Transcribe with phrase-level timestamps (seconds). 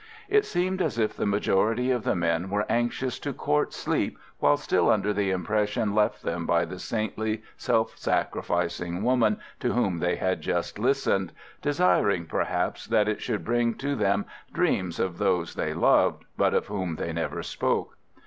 [0.29, 4.57] It seemed as if the majority of the men were anxious to court sleep while
[4.57, 10.15] still under the impression left them by the saintly, self sacrificing woman to whom they
[10.15, 15.71] had just listened, desiring, perhaps, that it should bring to them dreams of those they
[15.71, 17.95] loved, but of whom they never spoke.